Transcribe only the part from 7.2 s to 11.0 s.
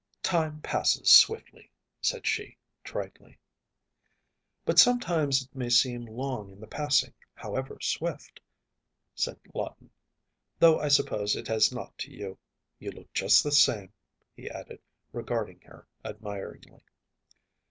however swift,‚ÄĚ said Lawton, “though I